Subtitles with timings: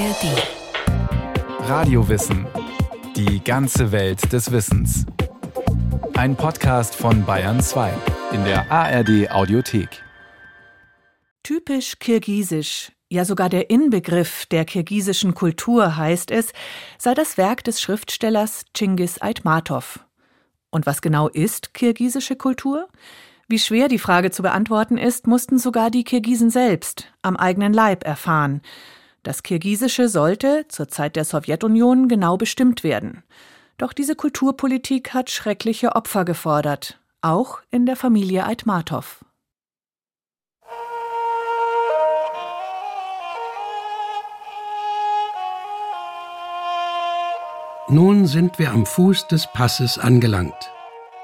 [0.00, 1.68] ARD.
[1.68, 2.46] Radiowissen.
[3.16, 5.04] Die ganze Welt des Wissens.
[6.14, 7.92] Ein Podcast von Bayern 2
[8.32, 10.02] in der ARD Audiothek.
[11.42, 16.54] Typisch kirgisisch, ja sogar der Inbegriff der kirgisischen Kultur heißt es,
[16.96, 20.00] sei das Werk des Schriftstellers Chingis Aitmatov.
[20.70, 22.88] Und was genau ist kirgisische Kultur?
[23.48, 28.06] Wie schwer die Frage zu beantworten ist, mussten sogar die Kirgisen selbst am eigenen Leib
[28.06, 28.62] erfahren.
[29.22, 33.22] Das Kirgisische sollte zur Zeit der Sowjetunion genau bestimmt werden.
[33.76, 39.24] Doch diese Kulturpolitik hat schreckliche Opfer gefordert, auch in der Familie Aitmatov.
[47.88, 50.70] Nun sind wir am Fuß des Passes angelangt.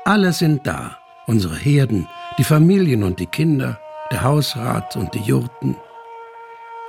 [0.05, 2.09] Alle sind da, unsere Herden,
[2.39, 3.79] die Familien und die Kinder,
[4.11, 5.77] der Hausrat und die Jurten.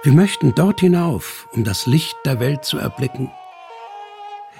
[0.04, 3.32] Wir möchten dort hinauf, um das Licht der Welt zu erblicken.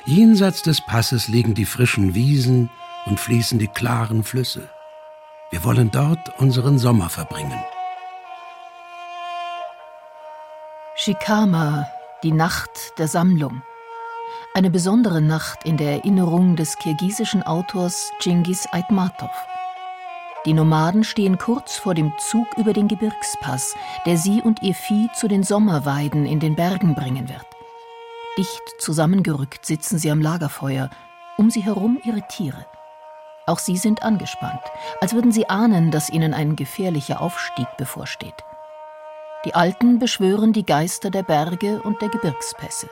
[0.06, 2.72] Jenseits des Passes liegen die frischen Wiesen
[3.06, 4.70] und fließen die klaren Flüsse.
[5.52, 7.60] Wir wollen dort unseren Sommer verbringen.
[10.96, 11.88] Shikama,
[12.24, 13.62] die Nacht der Sammlung.
[14.56, 19.30] Eine besondere Nacht in der Erinnerung des kirgisischen Autors Genghis Aitmatov.
[20.48, 25.10] Die Nomaden stehen kurz vor dem Zug über den Gebirgspass, der sie und ihr Vieh
[25.14, 27.46] zu den Sommerweiden in den Bergen bringen wird.
[28.38, 30.90] Dicht zusammengerückt sitzen sie am Lagerfeuer,
[31.38, 32.66] um sie herum ihre Tiere.
[33.46, 34.62] Auch sie sind angespannt,
[35.02, 38.46] als würden sie ahnen, dass ihnen ein gefährlicher Aufstieg bevorsteht.
[39.44, 42.88] Die Alten beschwören die Geister der Berge und der Gebirgspässe.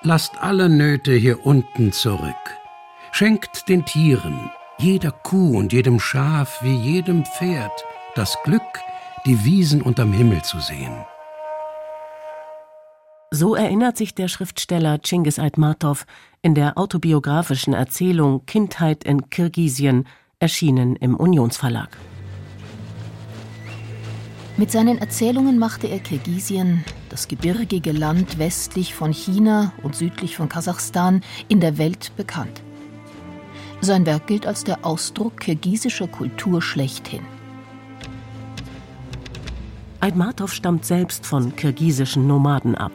[0.00, 2.56] Lasst alle Nöte hier unten zurück.
[3.12, 8.62] Schenkt den Tieren, jeder Kuh und jedem Schaf wie jedem Pferd das Glück,
[9.26, 11.04] die Wiesen unterm Himmel zu sehen.
[13.30, 16.06] So erinnert sich der Schriftsteller Cingis Aitmatov
[16.42, 21.90] in der autobiografischen Erzählung Kindheit in Kirgisien, erschienen im Unionsverlag.
[24.56, 30.48] Mit seinen Erzählungen machte er Kirgisien, das gebirgige Land westlich von China und südlich von
[30.48, 32.62] Kasachstan, in der Welt bekannt.
[33.82, 37.22] Sein Werk gilt als der Ausdruck kirgisischer Kultur schlechthin.
[40.00, 42.92] Aitmatov stammt selbst von kirgisischen Nomaden ab.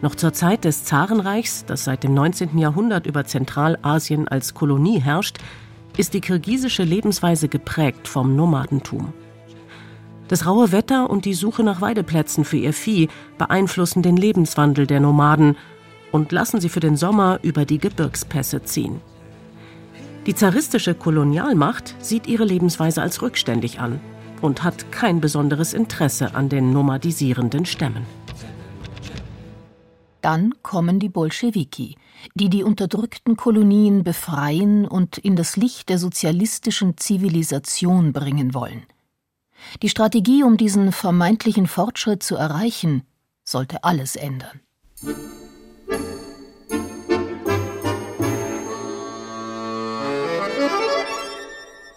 [0.00, 2.56] Noch zur Zeit des Zarenreichs, das seit dem 19.
[2.56, 5.38] Jahrhundert über Zentralasien als Kolonie herrscht,
[5.98, 9.12] ist die kirgisische Lebensweise geprägt vom Nomadentum.
[10.28, 15.00] Das raue Wetter und die Suche nach Weideplätzen für ihr Vieh beeinflussen den Lebenswandel der
[15.00, 15.56] Nomaden
[16.12, 19.00] und lassen sie für den Sommer über die Gebirgspässe ziehen.
[20.26, 24.00] Die zaristische Kolonialmacht sieht ihre Lebensweise als rückständig an
[24.42, 28.04] und hat kein besonderes Interesse an den nomadisierenden Stämmen.
[30.20, 31.96] Dann kommen die Bolschewiki,
[32.34, 38.84] die die unterdrückten Kolonien befreien und in das Licht der sozialistischen Zivilisation bringen wollen.
[39.82, 43.02] Die Strategie, um diesen vermeintlichen Fortschritt zu erreichen,
[43.44, 44.60] sollte alles ändern.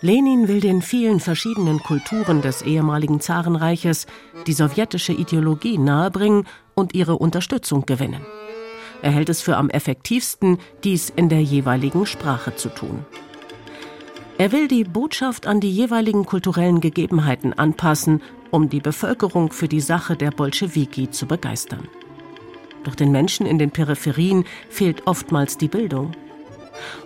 [0.04, 4.06] Lenin will den vielen verschiedenen Kulturen des ehemaligen Zarenreiches
[4.48, 8.20] die sowjetische Ideologie nahebringen und ihre Unterstützung gewinnen.
[9.02, 13.06] Er hält es für am effektivsten, dies in der jeweiligen Sprache zu tun.
[14.38, 18.22] Er will die Botschaft an die jeweiligen kulturellen Gegebenheiten anpassen,
[18.52, 21.88] um die Bevölkerung für die Sache der Bolschewiki zu begeistern.
[22.84, 26.12] Doch den Menschen in den Peripherien fehlt oftmals die Bildung.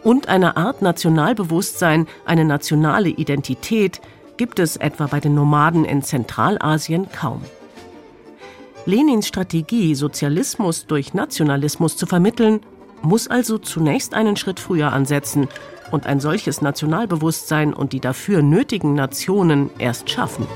[0.04, 4.02] Und eine Art Nationalbewusstsein, eine nationale Identität
[4.38, 7.42] gibt es etwa bei den Nomaden in Zentralasien kaum.
[8.86, 12.62] Lenins Strategie, Sozialismus durch Nationalismus zu vermitteln,
[13.02, 15.48] muss also zunächst einen Schritt früher ansetzen
[15.92, 20.48] und ein solches Nationalbewusstsein und die dafür nötigen Nationen erst schaffen.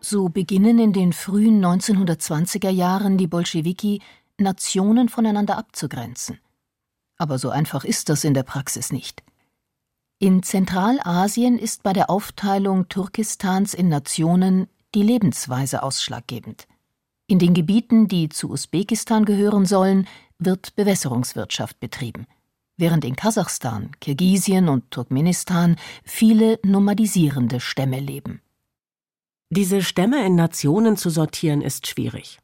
[0.00, 4.00] So beginnen in den frühen 1920er Jahren die Bolschewiki,
[4.38, 6.38] Nationen voneinander abzugrenzen.
[7.20, 9.22] Aber so einfach ist das in der Praxis nicht.
[10.18, 16.66] In Zentralasien ist bei der Aufteilung Turkestans in Nationen die Lebensweise ausschlaggebend.
[17.26, 20.08] In den Gebieten, die zu Usbekistan gehören sollen,
[20.38, 22.26] wird Bewässerungswirtschaft betrieben
[22.80, 28.40] während in Kasachstan, Kirgisien und Turkmenistan viele nomadisierende Stämme leben.
[29.50, 32.38] Diese Stämme in Nationen zu sortieren ist schwierig.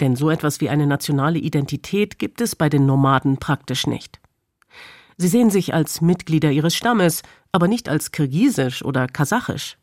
[0.00, 4.21] Denn so etwas wie eine nationale Identität gibt es bei den Nomaden praktisch nicht.
[5.16, 7.22] Sie sehen sich als Mitglieder ihres Stammes,
[7.52, 9.76] aber nicht als kirgisisch oder kasachisch.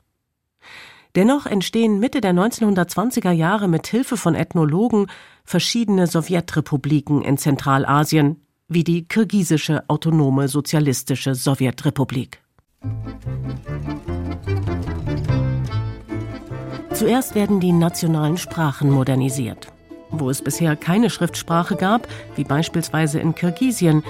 [1.16, 5.08] Dennoch entstehen Mitte der 1920er Jahre mit Hilfe von Ethnologen
[5.44, 8.38] verschiedene Sowjetrepubliken in Zentralasien,
[8.68, 12.42] wie die kirgisische autonome sozialistische Sowjetrepublik.
[16.94, 19.68] Zuerst werden die nationalen Sprachen modernisiert.
[20.12, 24.04] Wo es bisher keine Schriftsprache gab, wie beispielsweise in Kirgisien,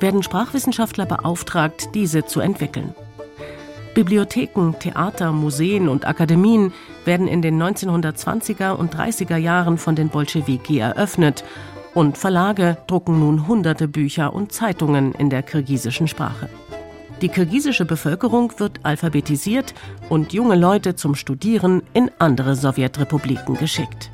[0.00, 2.94] werden Sprachwissenschaftler beauftragt, diese zu entwickeln.
[3.94, 6.72] Bibliotheken, Theater, Museen und Akademien
[7.04, 11.44] werden in den 1920er und 30er Jahren von den Bolschewiki eröffnet
[11.94, 16.48] und Verlage drucken nun hunderte Bücher und Zeitungen in der kirgisischen Sprache.
[17.20, 19.74] Die kirgisische Bevölkerung wird alphabetisiert
[20.08, 24.10] und junge Leute zum Studieren in andere Sowjetrepubliken geschickt.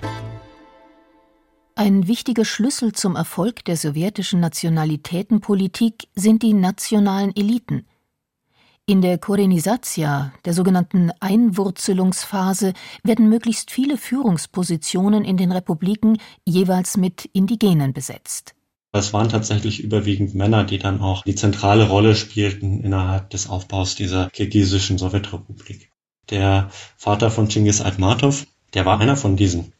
[1.79, 7.85] Ein wichtiger Schlüssel zum Erfolg der sowjetischen Nationalitätenpolitik sind die nationalen Eliten.
[8.87, 17.29] In der Korenisatia, der sogenannten Einwurzelungsphase, werden möglichst viele Führungspositionen in den Republiken jeweils mit
[17.35, 18.55] Indigenen besetzt.
[18.93, 23.97] Es waren tatsächlich überwiegend Männer, die dann auch die zentrale Rolle spielten innerhalb des Aufbaus
[23.97, 25.93] dieser kirgisischen Sowjetrepublik.
[26.31, 29.75] Der Vater von Chinggis Aitmatov, der war einer von diesen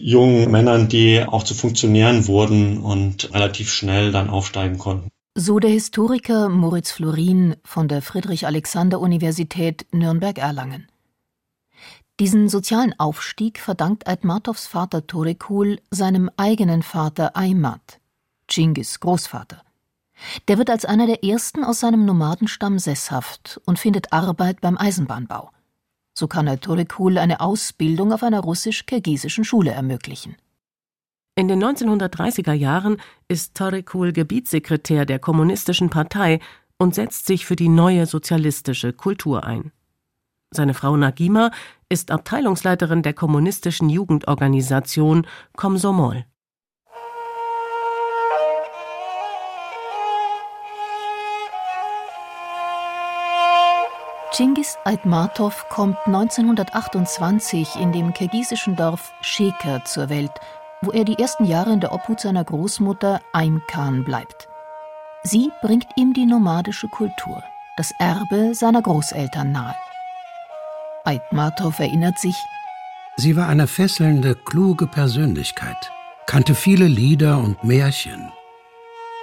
[0.00, 5.10] jungen Männern, die auch zu Funktionären wurden und relativ schnell dann aufsteigen konnten.
[5.36, 10.88] So der Historiker Moritz Florin von der Friedrich-Alexander-Universität Nürnberg-Erlangen.
[12.18, 18.00] Diesen sozialen Aufstieg verdankt Aitmatovs Vater Torekul seinem eigenen Vater Aymat,
[18.50, 19.62] Chingis Großvater.
[20.48, 25.50] Der wird als einer der ersten aus seinem Nomadenstamm sesshaft und findet Arbeit beim Eisenbahnbau.
[26.20, 30.36] So kann er Torekul eine Ausbildung auf einer russisch-kirgisischen Schule ermöglichen.
[31.34, 36.40] In den 1930er Jahren ist Torekul Gebietssekretär der Kommunistischen Partei
[36.76, 39.72] und setzt sich für die neue sozialistische Kultur ein.
[40.50, 41.52] Seine Frau Nagima
[41.88, 45.26] ist Abteilungsleiterin der kommunistischen Jugendorganisation
[45.56, 46.26] Komsomol.
[54.32, 60.30] Chingis Aitmatov kommt 1928 in dem kirgisischen Dorf Sheker zur Welt,
[60.82, 64.48] wo er die ersten Jahre in der Obhut seiner Großmutter Aimkan bleibt.
[65.24, 67.42] Sie bringt ihm die nomadische Kultur,
[67.76, 69.74] das Erbe seiner Großeltern nahe.
[71.04, 72.36] Aitmatov erinnert sich,
[73.16, 75.90] Sie war eine fesselnde, kluge Persönlichkeit,
[76.26, 78.30] kannte viele Lieder und Märchen.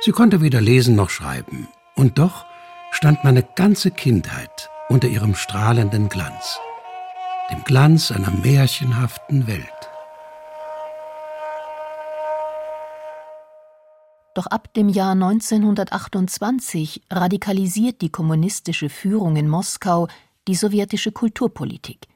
[0.02, 2.46] Sie konnte weder lesen noch schreiben, und doch
[2.92, 6.60] stand meine ganze Kindheit unter ihrem strahlenden Glanz,
[7.52, 9.68] dem Glanz einer märchenhaften Welt.
[14.34, 20.08] Doch ab dem Jahr 1928 radikalisiert die kommunistische Führung in Moskau
[20.48, 22.08] die sowjetische Kulturpolitik.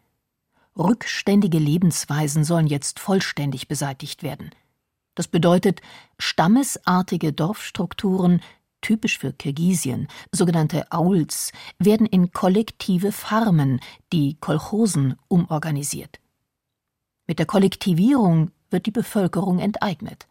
[0.78, 4.52] Rückständige Lebensweisen sollen jetzt vollständig beseitigt werden.
[5.16, 5.82] Das bedeutet,
[6.18, 8.42] stammesartige Dorfstrukturen
[8.82, 13.80] typisch für Kirgisien, sogenannte Auls, werden in kollektive Farmen,
[14.12, 16.20] die Kolchosen, umorganisiert.
[17.28, 20.28] Mit der Kollektivierung wird die Bevölkerung enteignet.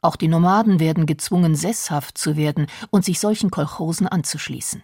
[0.00, 4.82] Auch die Nomaden werden gezwungen, sesshaft zu werden und sich solchen Kolchosen anzuschließen.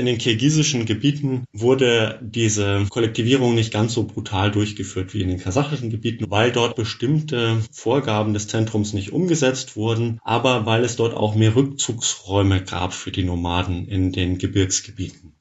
[0.00, 5.38] In den kirgisischen Gebieten wurde diese Kollektivierung nicht ganz so brutal durchgeführt wie in den
[5.38, 11.12] kasachischen Gebieten, weil dort bestimmte Vorgaben des Zentrums nicht umgesetzt wurden, aber weil es dort
[11.12, 15.34] auch mehr Rückzugsräume gab für die Nomaden in den Gebirgsgebieten.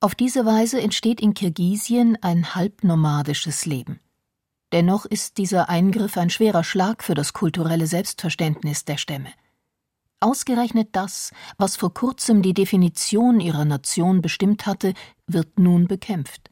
[0.00, 4.00] Auf diese Weise entsteht in Kirgisien ein halbnomadisches Leben.
[4.72, 9.28] Dennoch ist dieser Eingriff ein schwerer Schlag für das kulturelle Selbstverständnis der Stämme.
[10.22, 14.92] Ausgerechnet das, was vor kurzem die Definition ihrer Nation bestimmt hatte,
[15.26, 16.50] wird nun bekämpft.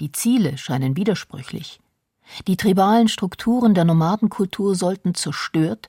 [0.00, 1.80] Die Ziele scheinen widersprüchlich.
[2.46, 5.88] Die tribalen Strukturen der Nomadenkultur sollten zerstört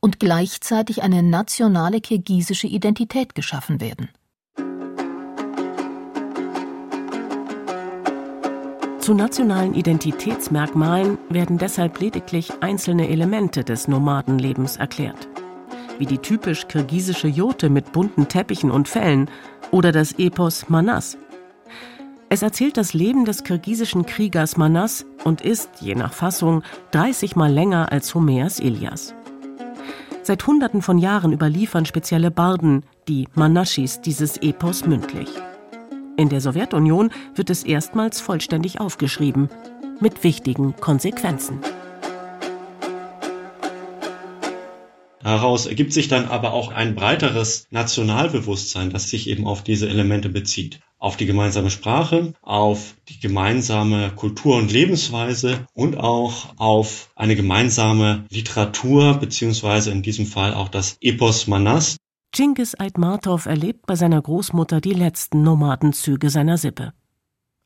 [0.00, 4.08] und gleichzeitig eine nationale kirgisische Identität geschaffen werden.
[8.98, 15.29] Zu nationalen Identitätsmerkmalen werden deshalb lediglich einzelne Elemente des Nomadenlebens erklärt
[16.00, 19.30] wie die typisch kirgisische Jote mit bunten Teppichen und Fellen
[19.70, 21.16] oder das Epos Manas.
[22.30, 27.52] Es erzählt das Leben des kirgisischen Kriegers Manas und ist, je nach Fassung, 30 Mal
[27.52, 29.14] länger als Homers Ilias.
[30.22, 35.28] Seit Hunderten von Jahren überliefern spezielle Barden, die Manashis, dieses Epos mündlich.
[36.16, 39.48] In der Sowjetunion wird es erstmals vollständig aufgeschrieben,
[40.00, 41.58] mit wichtigen Konsequenzen.
[45.22, 50.28] Daraus ergibt sich dann aber auch ein breiteres Nationalbewusstsein, das sich eben auf diese Elemente
[50.28, 50.80] bezieht.
[51.00, 58.26] auf die gemeinsame Sprache, auf die gemeinsame Kultur und Lebensweise und auch auf eine gemeinsame
[58.28, 61.96] Literatur, beziehungsweise in diesem Fall auch das Epos Manas.
[62.32, 66.92] Genghis Aitmatov erlebt bei seiner Großmutter die letzten Nomadenzüge seiner Sippe.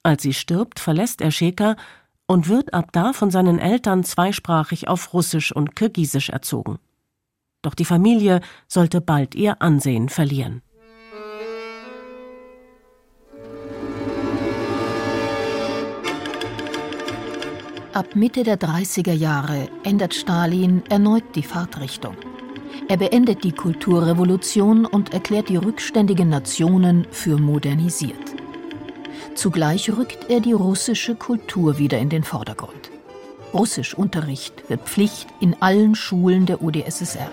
[0.05, 1.77] Als sie stirbt, verlässt er Sheka
[2.27, 6.79] und wird ab da von seinen Eltern zweisprachig auf Russisch und Kirgisisch erzogen.
[7.65, 10.61] Doch die Familie sollte bald ihr Ansehen verlieren.
[17.95, 22.17] Ab Mitte der 30er Jahre ändert Stalin erneut die Fahrtrichtung.
[22.89, 28.35] Er beendet die Kulturrevolution und erklärt die rückständigen Nationen für modernisiert.
[29.37, 32.91] Zugleich rückt er die russische Kultur wieder in den Vordergrund.
[33.55, 37.31] Russischunterricht wird Pflicht in allen Schulen der UdSSR.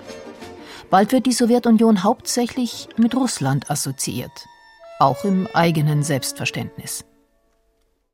[0.90, 4.32] Bald wird die Sowjetunion hauptsächlich mit Russland assoziiert,
[5.00, 7.06] auch im eigenen Selbstverständnis.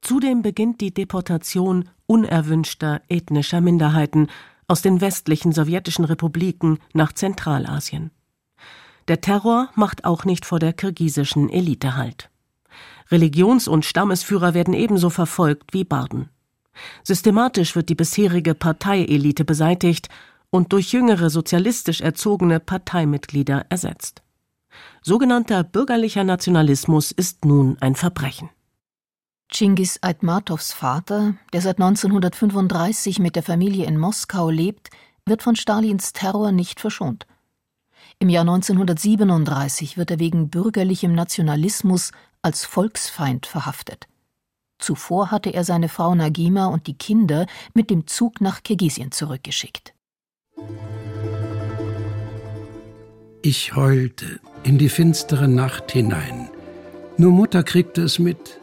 [0.02, 4.28] Zudem beginnt die Deportation unerwünschter ethnischer Minderheiten
[4.68, 8.12] aus den westlichen sowjetischen Republiken nach Zentralasien.
[9.08, 12.30] Der Terror macht auch nicht vor der kirgisischen Elite Halt.
[13.10, 16.30] Religions- und Stammesführer werden ebenso verfolgt wie Barden.
[17.04, 20.10] Systematisch wird die bisherige Parteielite beseitigt
[20.50, 24.22] und durch jüngere sozialistisch erzogene Parteimitglieder ersetzt.
[25.02, 28.50] Sogenannter bürgerlicher Nationalismus ist nun ein Verbrechen.
[29.50, 34.90] Chingis Aitmatovs Vater, der seit 1935 mit der Familie in Moskau lebt,
[35.26, 37.26] wird von Stalins Terror nicht verschont.
[38.20, 44.08] Im Jahr 1937 wird er wegen bürgerlichem Nationalismus als Volksfeind verhaftet.
[44.80, 49.94] Zuvor hatte er seine Frau Nagima und die Kinder mit dem Zug nach Kirgisien zurückgeschickt.
[53.42, 56.50] Ich heulte in die finstere Nacht hinein.
[57.18, 58.60] Nur Mutter kriegte es mit.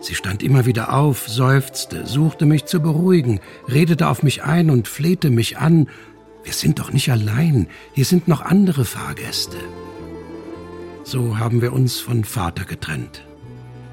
[0.00, 4.88] Sie stand immer wieder auf, seufzte, suchte mich zu beruhigen, redete auf mich ein und
[4.88, 5.88] flehte mich an.
[6.42, 9.56] Wir sind doch nicht allein, hier sind noch andere Fahrgäste.
[11.04, 13.24] So haben wir uns von Vater getrennt.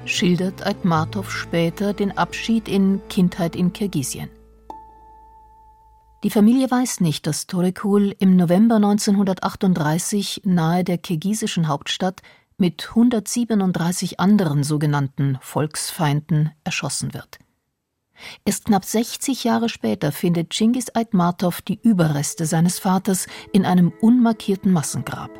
[0.06, 4.30] Schildert Aitmatov später den Abschied in Kindheit in Kirgisien.
[6.24, 12.22] Die Familie weiß nicht, dass Torekul im November 1938 nahe der kirgisischen Hauptstadt
[12.58, 17.38] mit 137 anderen sogenannten Volksfeinden erschossen wird.
[18.44, 24.72] Erst knapp 60 Jahre später findet Chingis Aitmatov die Überreste seines Vaters in einem unmarkierten
[24.72, 25.30] Massengrab.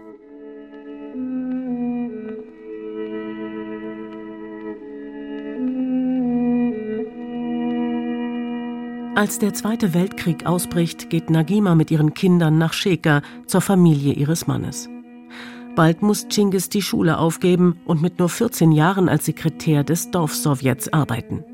[9.16, 14.46] Als der Zweite Weltkrieg ausbricht, geht Nagima mit ihren Kindern nach Sheka zur Familie ihres
[14.46, 14.88] Mannes.
[15.74, 20.92] Bald muss Chingis die Schule aufgeben und mit nur 14 Jahren als Sekretär des Dorfsowjets
[20.92, 21.44] arbeiten.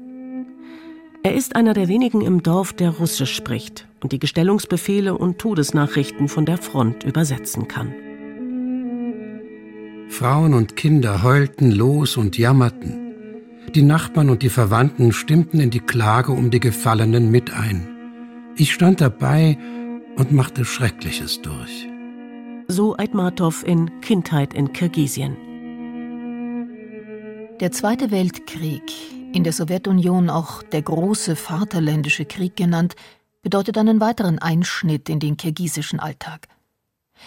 [1.23, 6.29] Er ist einer der wenigen im Dorf, der Russisch spricht und die Gestellungsbefehle und Todesnachrichten
[6.29, 7.93] von der Front übersetzen kann.
[10.09, 13.06] Frauen und Kinder heulten los und jammerten.
[13.75, 17.89] Die Nachbarn und die Verwandten stimmten in die Klage um die Gefallenen mit ein.
[18.57, 19.59] Ich stand dabei
[20.17, 21.89] und machte Schreckliches durch
[22.69, 25.37] so Aitmatov in Kindheit in Kirgisien.
[27.61, 28.83] Der Zweite Weltkrieg,
[29.33, 32.95] in der Sowjetunion auch der große Vaterländische Krieg genannt,
[33.43, 36.49] bedeutet einen weiteren Einschnitt in den kirgisischen Alltag.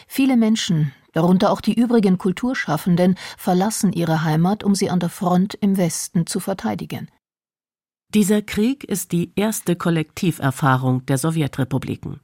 [0.08, 5.56] Viele Menschen, darunter auch die übrigen Kulturschaffenden, verlassen ihre Heimat, um sie an der Front
[5.56, 7.10] im Westen zu verteidigen.
[8.14, 12.22] Dieser Krieg ist die erste Kollektiverfahrung der Sowjetrepubliken.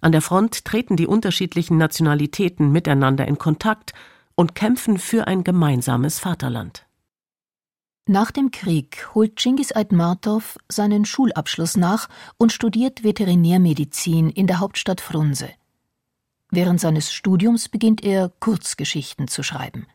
[0.00, 3.92] An der Front treten die unterschiedlichen Nationalitäten miteinander in Kontakt
[4.34, 6.86] und kämpfen für ein gemeinsames Vaterland.
[8.08, 15.00] Nach dem Krieg holt Chingis Aitmatov seinen Schulabschluss nach und studiert Veterinärmedizin in der Hauptstadt
[15.00, 15.50] Frunse.
[16.50, 19.86] Während seines Studiums beginnt er Kurzgeschichten zu schreiben.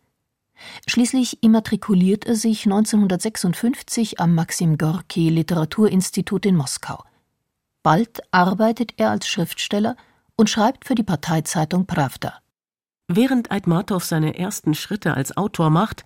[0.88, 7.04] Schließlich immatrikuliert er sich 1956 am Maxim Gorki Literaturinstitut in Moskau.
[7.84, 9.98] Bald arbeitet er als Schriftsteller
[10.38, 12.40] und schreibt für die Parteizeitung Pravda.
[13.08, 16.04] Während Aitmatov seine ersten Schritte als Autor macht,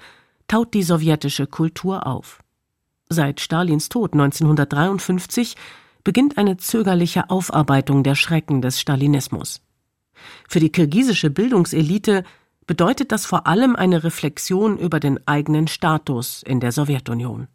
[0.48, 2.44] taut die sowjetische Kultur auf.
[3.08, 5.56] Seit Stalins Tod 1953
[6.03, 9.62] beginnt eine zögerliche Aufarbeitung der Schrecken des Stalinismus.
[10.47, 12.23] Für die kirgisische Bildungselite
[12.67, 17.47] bedeutet das vor allem eine Reflexion über den eigenen Status in der Sowjetunion.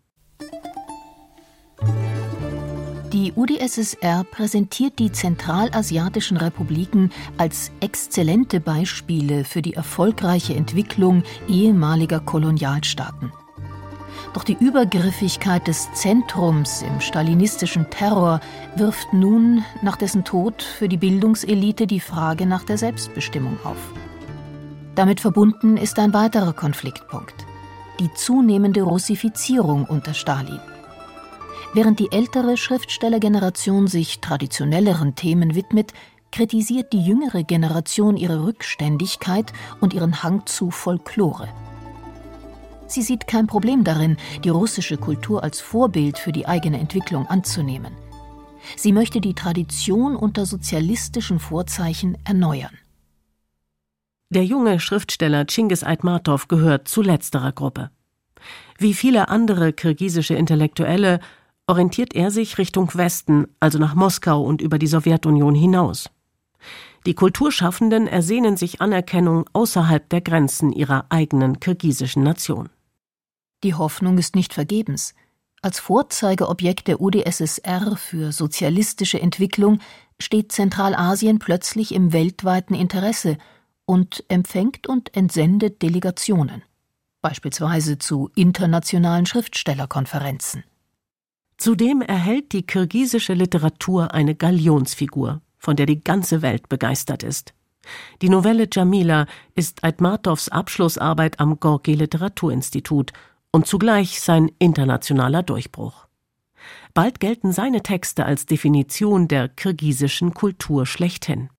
[3.13, 13.33] Die UdSSR präsentiert die zentralasiatischen Republiken als exzellente Beispiele für die erfolgreiche Entwicklung ehemaliger Kolonialstaaten.
[14.35, 18.41] Doch die Übergriffigkeit des Zentrums im stalinistischen Terror
[18.75, 23.77] wirft nun nach dessen Tod für die Bildungselite die Frage nach der Selbstbestimmung auf.
[24.97, 27.47] Damit verbunden ist ein weiterer Konfliktpunkt,
[28.01, 30.61] die zunehmende Russifizierung unter Stalin.
[31.73, 35.93] Während die ältere Schriftstellergeneration sich traditionelleren Themen widmet,
[36.33, 41.49] kritisiert die jüngere Generation ihre Rückständigkeit und ihren Hang zu Folklore.
[42.95, 47.93] Sie sieht kein Problem darin, die russische Kultur als Vorbild für die eigene Entwicklung anzunehmen.
[48.77, 52.79] Sie möchte die Tradition unter sozialistischen Vorzeichen erneuern.
[54.31, 57.91] Der junge Schriftsteller Chinggis Aitmatov gehört zu letzterer Gruppe.
[58.79, 61.19] Wie viele andere kirgisische Intellektuelle
[61.67, 66.11] orientiert er sich Richtung Westen, also nach Moskau und über die Sowjetunion hinaus.
[67.07, 72.71] Die Kulturschaffenden ersehnen sich Anerkennung außerhalb der Grenzen ihrer eigenen kirgisischen Nation.
[73.65, 75.15] Die Hoffnung ist nicht vergebens.
[75.63, 79.81] Als Vorzeigeobjekt der UdSSR für sozialistische Entwicklung
[80.21, 83.39] steht Zentralasien plötzlich im weltweiten Interesse
[83.87, 86.63] und empfängt und entsendet Delegationen,
[87.23, 90.65] beispielsweise zu internationalen Schriftstellerkonferenzen.
[91.57, 97.55] Zudem erhält die kirgisische Literatur eine Galionsfigur, von der die ganze Welt begeistert ist.
[98.21, 103.13] Die Novelle Jamila ist Aitmatows Abschlussarbeit am Gorki Literaturinstitut
[103.55, 106.09] und zugleich sein internationaler Durchbruch.
[106.93, 111.51] Bald gelten seine Texte als Definition der kirgisischen Kultur schlechthin.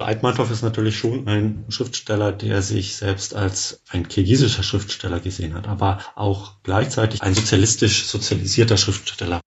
[0.00, 5.68] Aitmatov ist natürlich schon ein Schriftsteller, der sich selbst als ein kirgisischer Schriftsteller gesehen hat,
[5.68, 9.40] aber auch gleichzeitig ein sozialistisch sozialisierter Schriftsteller.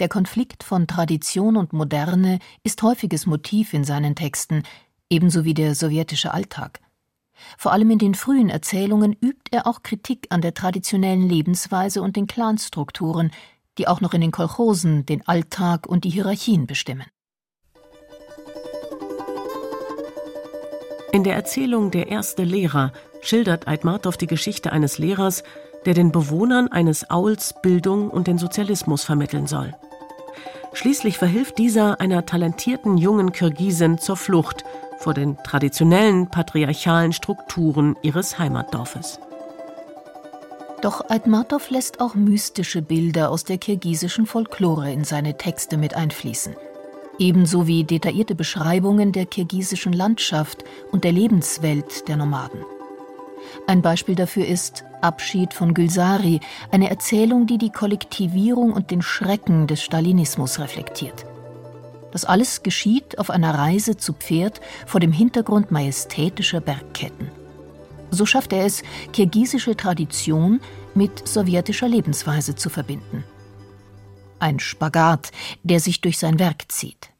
[0.00, 4.64] Der Konflikt von Tradition und Moderne ist häufiges Motiv in seinen Texten,
[5.08, 6.80] ebenso wie der sowjetische Alltag.
[7.58, 12.16] Vor allem in den frühen Erzählungen übt er auch Kritik an der traditionellen Lebensweise und
[12.16, 13.30] den Clanstrukturen,
[13.78, 17.06] die auch noch in den Kolchosen den Alltag und die Hierarchien bestimmen.
[21.12, 25.44] In der Erzählung Der erste Lehrer schildert Aitmatov die Geschichte eines Lehrers,
[25.86, 29.74] der den Bewohnern eines Auls Bildung und den Sozialismus vermitteln soll.
[30.72, 34.64] Schließlich verhilft dieser einer talentierten jungen Kirgisin zur Flucht
[35.04, 39.20] vor den traditionellen patriarchalen Strukturen ihres Heimatdorfes.
[40.82, 46.56] Doch Aitmatov lässt auch mystische Bilder aus der kirgisischen Folklore in seine Texte mit einfließen–
[47.18, 52.60] ebenso wie detaillierte Beschreibungen der kirgisischen Landschaft und der Lebenswelt der Nomaden.
[53.66, 56.40] Ein Beispiel dafür ist Abschied von Gülsari,
[56.70, 61.26] eine Erzählung, die die Kollektivierung und den Schrecken des Stalinismus reflektiert.
[62.14, 67.30] Das alles geschieht auf einer Reise zu Pferd vor dem Hintergrund majestätischer Bergketten.
[68.10, 70.60] So schafft er es, kirgisische Tradition
[70.94, 73.24] mit sowjetischer Lebensweise zu verbinden
[74.44, 77.10] ein Spagat, der sich durch sein Werk zieht.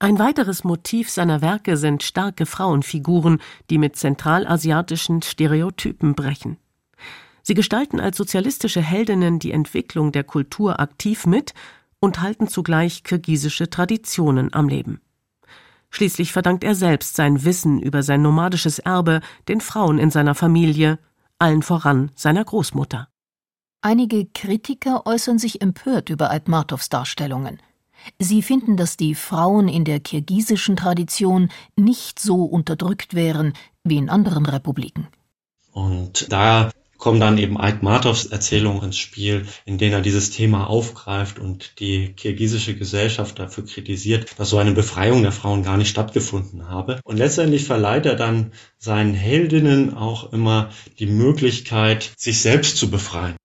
[0.00, 6.58] Ein weiteres Motiv seiner Werke sind starke Frauenfiguren, die mit zentralasiatischen Stereotypen brechen.
[7.42, 11.54] Sie gestalten als sozialistische Heldinnen die Entwicklung der Kultur aktiv mit
[12.00, 15.00] und halten zugleich kirgisische Traditionen am Leben.
[15.90, 20.98] Schließlich verdankt er selbst sein Wissen über sein nomadisches Erbe den Frauen in seiner Familie,
[21.38, 23.08] allen voran seiner Großmutter.
[23.80, 27.60] Einige Kritiker äußern sich empört über Aitmatows Darstellungen.
[28.18, 34.10] Sie finden, dass die Frauen in der kirgisischen Tradition nicht so unterdrückt wären wie in
[34.10, 35.08] anderen Republiken.
[35.72, 41.38] Und da kommen dann eben Aitmatows Erzählungen ins Spiel, in denen er dieses Thema aufgreift
[41.38, 46.68] und die kirgisische Gesellschaft dafür kritisiert, dass so eine Befreiung der Frauen gar nicht stattgefunden
[46.68, 47.00] habe.
[47.04, 53.36] Und letztendlich verleiht er dann seinen Heldinnen auch immer die Möglichkeit, sich selbst zu befreien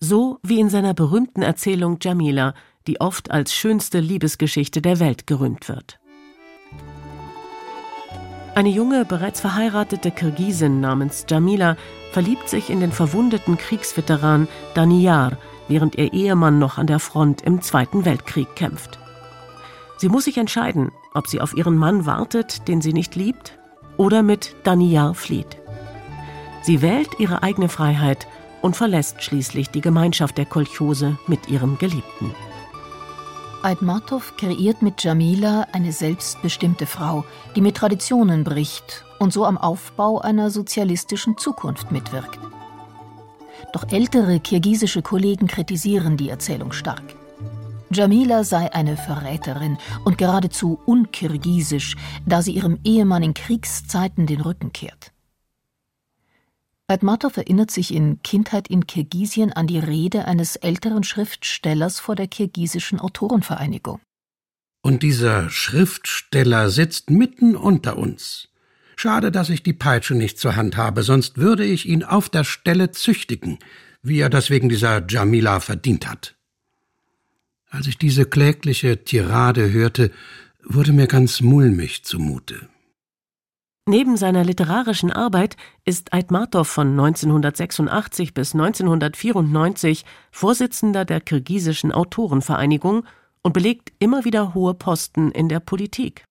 [0.00, 2.54] so wie in seiner berühmten Erzählung Jamila,
[2.86, 5.99] die oft als schönste Liebesgeschichte der Welt gerühmt wird.
[8.60, 11.78] Eine junge, bereits verheiratete Kirgisin namens Jamila
[12.12, 17.62] verliebt sich in den verwundeten Kriegsveteran Daniyar, während ihr Ehemann noch an der Front im
[17.62, 18.98] Zweiten Weltkrieg kämpft.
[19.96, 23.58] Sie muss sich entscheiden, ob sie auf ihren Mann wartet, den sie nicht liebt,
[23.96, 25.56] oder mit Daniyar flieht.
[26.60, 28.28] Sie wählt ihre eigene Freiheit
[28.60, 32.34] und verlässt schließlich die Gemeinschaft der Kolchose mit ihrem Geliebten.
[33.62, 40.18] Aitmatov kreiert mit Jamila eine selbstbestimmte Frau, die mit Traditionen bricht und so am Aufbau
[40.20, 42.38] einer sozialistischen Zukunft mitwirkt.
[43.72, 47.02] Doch ältere kirgisische Kollegen kritisieren die Erzählung stark.
[47.90, 54.72] Jamila sei eine Verräterin und geradezu unkirgisisch, da sie ihrem Ehemann in Kriegszeiten den Rücken
[54.72, 55.12] kehrt.
[56.90, 62.26] Aitmatov erinnert sich in Kindheit in Kirgisien an die Rede eines älteren Schriftstellers vor der
[62.26, 64.00] kirgisischen Autorenvereinigung.
[64.82, 68.48] Und dieser Schriftsteller sitzt mitten unter uns.
[68.96, 72.44] Schade, dass ich die Peitsche nicht zur Hand habe, sonst würde ich ihn auf der
[72.44, 73.58] Stelle züchtigen,
[74.02, 76.34] wie er das wegen dieser Jamila verdient hat.
[77.70, 80.10] Als ich diese klägliche Tirade hörte,
[80.64, 82.68] wurde mir ganz mulmig zumute.
[83.90, 93.04] Neben seiner literarischen Arbeit ist Aitmatov von 1986 bis 1994 Vorsitzender der kirgisischen Autorenvereinigung
[93.42, 96.22] und belegt immer wieder hohe Posten in der Politik.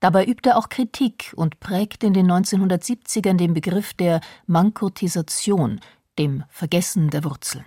[0.00, 5.80] Dabei übt er auch Kritik und prägt in den 1970ern den Begriff der Mankurtisation,
[6.18, 7.64] dem Vergessen der Wurzeln.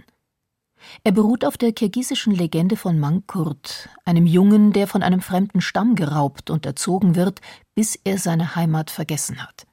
[1.03, 5.95] Er beruht auf der kirgisischen Legende von Mankurt, einem Jungen, der von einem fremden Stamm
[5.95, 7.41] geraubt und erzogen wird,
[7.75, 9.67] bis er seine Heimat vergessen hat.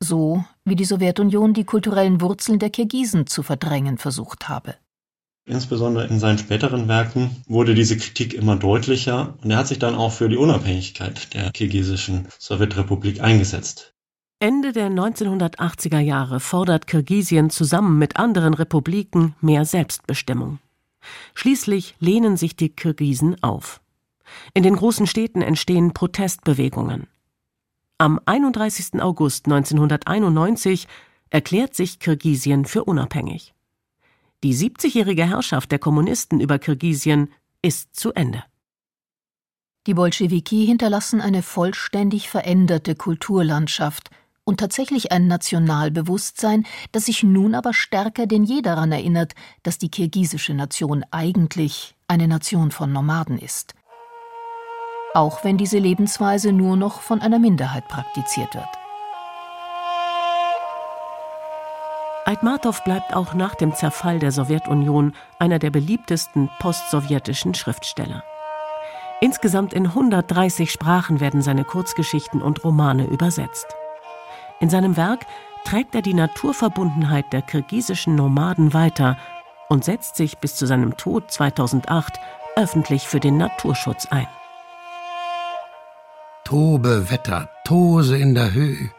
[0.00, 4.74] So wie die Sowjetunion die kulturellen Wurzeln der Kirgisen zu verdrängen versucht habe.
[5.48, 9.94] Insbesondere in seinen späteren Werken wurde diese Kritik immer deutlicher und er hat sich dann
[9.94, 13.95] auch für die Unabhängigkeit der kirgisischen Sowjetrepublik eingesetzt.
[14.38, 20.58] Ende der 1980er Jahre fordert Kirgisien zusammen mit anderen Republiken mehr Selbstbestimmung.
[21.34, 23.80] Schließlich lehnen sich die Kirgisen auf.
[24.52, 27.06] In den großen Städten entstehen Protestbewegungen.
[27.96, 29.00] Am 31.
[29.00, 30.86] August 1991
[31.30, 33.54] erklärt sich Kirgisien für unabhängig.
[34.44, 38.44] Die 70-jährige Herrschaft der Kommunisten über Kirgisien ist zu Ende.
[39.86, 44.10] Die Bolschewiki hinterlassen eine vollständig veränderte Kulturlandschaft–
[44.46, 49.90] und tatsächlich ein Nationalbewusstsein, das sich nun aber stärker denn je daran erinnert, dass die
[49.90, 53.74] kirgisische Nation eigentlich eine Nation von Nomaden ist.
[55.14, 58.68] Auch wenn diese Lebensweise nur noch von einer Minderheit praktiziert wird.
[62.24, 68.22] Aitmatov bleibt auch nach dem Zerfall der Sowjetunion einer der beliebtesten postsowjetischen Schriftsteller.
[69.20, 73.66] Insgesamt in 130 Sprachen werden seine Kurzgeschichten und Romane übersetzt.
[74.60, 75.26] In seinem Werk
[75.64, 79.18] trägt er die Naturverbundenheit der kirgisischen Nomaden weiter
[79.68, 82.20] und setzt sich bis zu seinem Tod 2008
[82.56, 84.28] öffentlich für den Naturschutz ein.
[86.44, 88.90] Tobe Wetter, Tose in der Höhe.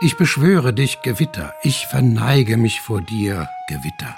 [0.00, 4.14] Ich beschwöre dich, Gewitter, ich verneige mich vor dir, Gewitter.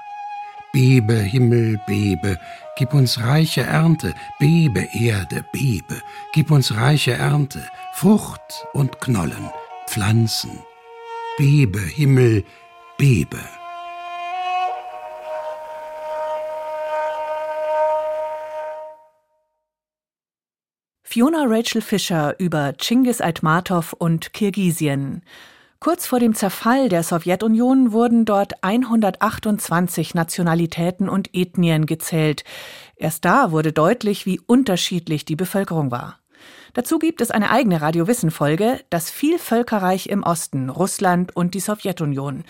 [0.72, 2.38] Bebe, Himmel, bebe,
[2.76, 9.50] gib uns reiche Ernte, bebe, Erde, bebe, gib uns reiche Ernte, Frucht und Knollen,
[9.86, 10.58] Pflanzen,
[11.38, 12.44] Bebe, Himmel,
[12.96, 13.36] bebe.
[21.02, 25.24] Fiona Rachel Fischer über Chingis Aitmatov und Kirgisien.
[25.78, 32.44] Kurz vor dem Zerfall der Sowjetunion wurden dort 128 Nationalitäten und Ethnien gezählt.
[32.96, 36.18] Erst da wurde deutlich, wie unterschiedlich die Bevölkerung war.
[36.76, 42.44] Dazu gibt es eine eigene Radiowissen-Folge, das Vielvölkerreich im Osten, Russland und die Sowjetunion.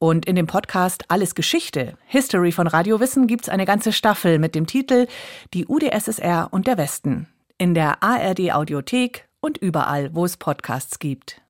[0.00, 4.56] Und in dem Podcast Alles Geschichte, History von Radio Wissen, gibt's eine ganze Staffel mit
[4.56, 5.06] dem Titel
[5.54, 7.28] Die UdSSR und der Westen.
[7.56, 11.40] In der ARD Audiothek und überall, wo es Podcasts gibt.